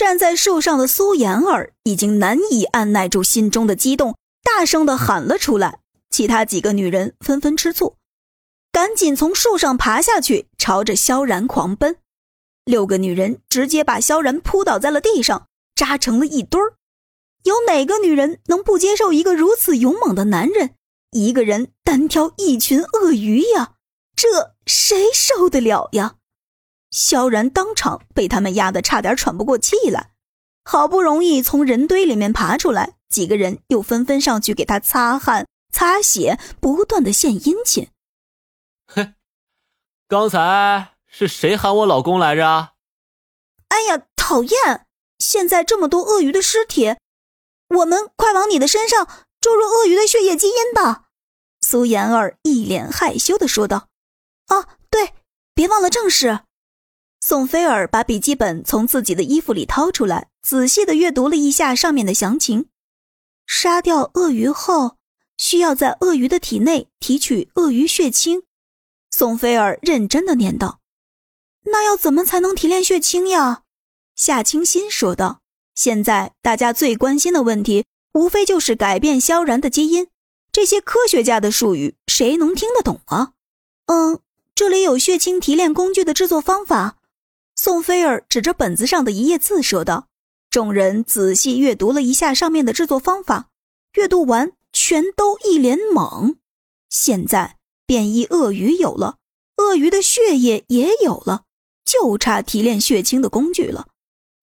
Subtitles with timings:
[0.00, 5.80] 站在树上的苏妍儿已经难以按耐住心中的激动，大声的喊了出来。
[6.08, 7.96] 其他几个女人纷纷吃醋，
[8.72, 11.98] 赶紧从树上爬下去，朝着萧然狂奔。
[12.64, 16.72] 六个女人直接把萧然扑倒在了地上，扎成了一堆儿。
[17.42, 20.70] 有哪个女人能不接受一个如此勇猛的男人
[21.10, 23.74] 一个人单挑一群鳄鱼呀？
[24.16, 26.14] 这谁受得了呀？
[26.90, 30.12] 萧然当场被他们压得差点喘不过气来，
[30.64, 37.88] 好不容易从人堆里面爬出来，几个人又纷纷上去给他擦汗、擦血，不断的献殷勤。
[38.86, 39.14] 哼，
[40.08, 42.72] 刚才是谁喊我老公来着？
[43.68, 44.86] 哎呀，讨厌！
[45.18, 46.96] 现在这么多鳄鱼的尸体，
[47.68, 49.06] 我们快往你的身上
[49.40, 51.10] 注入鳄鱼的血液基因吧！
[51.60, 53.88] 苏妍儿一脸害羞的说道。
[54.48, 55.14] 哦，对，
[55.54, 56.40] 别忘了正事。
[57.22, 62.66] 宋菲尔把笔记本从自己的衣服里掏出来，仔细的阅读了一下上面的详情。
[63.46, 64.96] 杀掉鳄鱼后，
[65.36, 68.44] 需要在鳄鱼的体内提取鳄鱼血清。
[69.10, 70.80] 宋菲尔认真的念道
[71.66, 73.64] ：“那要怎么才能提炼血清呀？”
[74.16, 75.40] 夏清新说道
[75.74, 80.08] ：“现在大家最关心的问题，无非就是改变萧然的基因。
[80.50, 83.32] 这些科学家的术语，谁能听得懂啊？”
[83.86, 84.20] 嗯，
[84.54, 86.96] 这里有血清提炼工具的制作方法。
[87.62, 90.06] 宋菲尔指着本子上的一页字说道
[90.48, 93.50] ：“众人仔细阅读了一下上面的制作方法，
[93.92, 96.36] 阅读完全都一脸懵。
[96.88, 99.18] 现在变异鳄鱼有了，
[99.58, 101.42] 鳄鱼的血液也有了，
[101.84, 103.88] 就差提炼血清的工具了。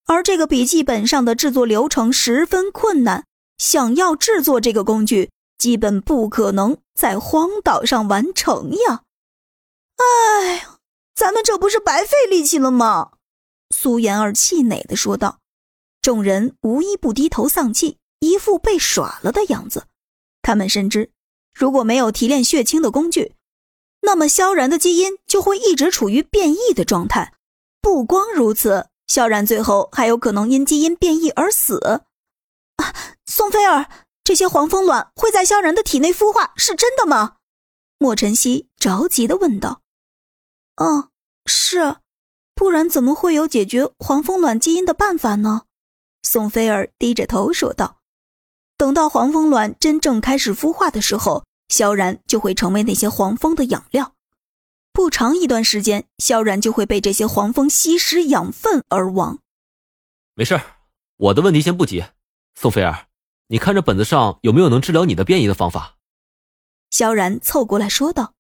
[0.06, 3.26] 而这个笔记本上的制作流程十分困难，
[3.58, 9.02] 想要制作这个工具，基本不可能在荒岛上完成呀。
[9.96, 10.68] 哎。”
[11.18, 13.14] 咱们这不是白费力气了吗？
[13.72, 15.40] 苏妍儿气馁的说道。
[16.00, 19.88] 众人无一不低头丧气，一副被耍了的样子。
[20.44, 21.10] 他们深知，
[21.56, 23.34] 如果没有提炼血清的工具，
[24.02, 27.34] 那么萧然的基因就会一直处于变异的状态。
[27.82, 32.04] 不光如此，萧然最后还有可能因基因变异而死。
[32.76, 32.94] 啊，
[33.26, 33.90] 宋菲儿，
[34.24, 37.38] 这些黄蜂卵会在萧然的体内孵化，是真的吗？
[37.98, 39.82] 莫晨曦着急的问道。
[40.76, 41.07] 嗯，
[41.78, 41.98] 是，
[42.56, 45.66] 不然怎么会有解决黄蜂卵基因的办法呢？
[46.24, 48.00] 宋菲儿低着头说道
[48.78, 54.16] ：“等到黄蜂卵真正开始孵化的时候，萧然就会成为那些黄蜂的养料。
[54.92, 59.38] 不长一段时间，萧然就会被这些黄蜂吸食养分而亡。”
[60.34, 60.60] 没事
[61.18, 62.04] 我的问题先不急。
[62.56, 63.06] 宋菲儿，
[63.50, 65.98] 你看这本子上有没有能治疗你的变异的方法？
[66.90, 68.34] 萧然凑过来说道。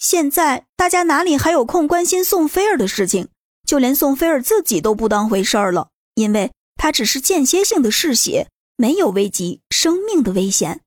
[0.00, 3.28] 现在大家哪里还有空关心宋菲儿的事情？
[3.66, 10.80] 就连宋菲儿自己都不当回事儿了，因为她只是间歇性的嗜血，没有危及生命的危险。